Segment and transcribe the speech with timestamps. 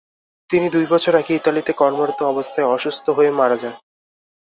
[0.49, 3.75] তিনি দুই বছর আগে ইতালিতে কর্মরত অবস্থায় অসুস্থ হয়ে মারা যান।